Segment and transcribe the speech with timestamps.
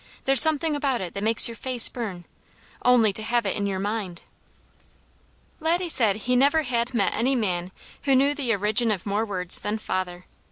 [0.25, 2.25] There's something about it that makes your face burn,
[2.83, 4.23] only to have it in your mind.
[5.59, 7.71] Laddie said he never had met any man
[8.05, 10.25] who knew the origin of more words than father.